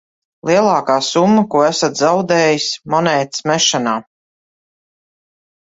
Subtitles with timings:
[0.49, 3.95] Lielākā summa, ko esat zaudējis monētas mešanā?